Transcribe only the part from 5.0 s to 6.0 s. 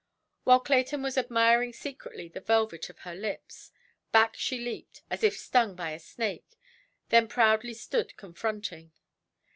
as if stung by a